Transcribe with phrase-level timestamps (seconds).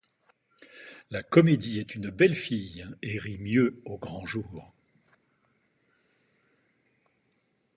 [1.11, 4.73] La comédie Est une belle fille, et rit mieux au grand jour.